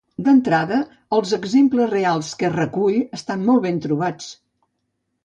[0.27, 0.77] D'entrada,
[1.17, 4.31] els exemples reals que recull estan molt ben trobats.